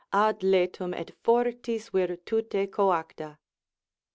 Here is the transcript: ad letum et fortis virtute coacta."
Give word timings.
ad 0.27 0.39
letum 0.51 0.95
et 0.95 1.11
fortis 1.23 1.89
virtute 1.93 2.61
coacta." 2.75 3.37